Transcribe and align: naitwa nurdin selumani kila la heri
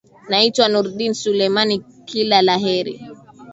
naitwa 0.29 0.67
nurdin 0.67 1.13
selumani 1.13 1.79
kila 2.05 2.41
la 2.41 2.57
heri 2.57 2.95